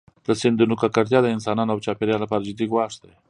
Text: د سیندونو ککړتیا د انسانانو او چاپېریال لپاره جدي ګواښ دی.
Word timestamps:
د 0.27 0.29
سیندونو 0.41 0.73
ککړتیا 0.81 1.19
د 1.23 1.27
انسانانو 1.35 1.73
او 1.73 1.83
چاپېریال 1.85 2.19
لپاره 2.21 2.45
جدي 2.47 2.65
ګواښ 2.71 2.93
دی. 3.03 3.11